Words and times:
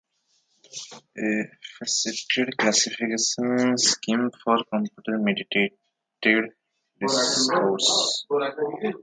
A 1.25 1.45
Faceted 1.77 2.49
Classification 2.57 3.77
Scheme 3.87 4.31
for 4.43 4.57
Computer-Mediated 4.71 6.49
Discourse. 6.99 8.25